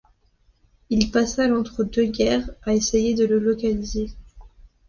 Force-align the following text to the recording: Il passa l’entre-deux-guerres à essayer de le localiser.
Il 0.89 1.11
passa 1.11 1.47
l’entre-deux-guerres 1.47 2.49
à 2.63 2.73
essayer 2.73 3.13
de 3.13 3.23
le 3.23 3.37
localiser. 3.37 4.09